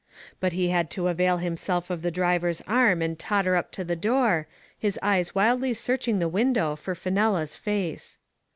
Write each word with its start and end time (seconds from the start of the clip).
But 0.39 0.53
he 0.53 0.69
had 0.69 0.89
to 0.97 1.09
avail 1.09 1.37
himself 1.37 1.91
of 1.91 2.01
the 2.01 2.09
driv 2.09 2.43
er's 2.43 2.59
arm 2.61 3.03
and 3.03 3.19
totter 3.19 3.55
up 3.55 3.71
to 3.73 3.83
the 3.83 3.95
door, 3.95 4.47
his 4.75 4.97
eyes 5.03 5.35
wildly 5.35 5.75
searching 5.75 6.17
the 6.17 6.27
window 6.27 6.75
for 6.75 6.95
Fenella's 6.95 7.55
face. 7.55 8.17